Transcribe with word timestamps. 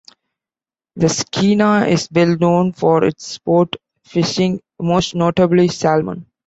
The 0.95 1.09
Skeena 1.09 1.85
is 1.85 2.09
well 2.11 2.35
known 2.35 2.73
for 2.73 3.03
its 3.03 3.27
sport 3.27 3.75
fishing, 4.03 4.59
most 4.79 5.13
notably 5.13 5.67
salmon. 5.67 6.25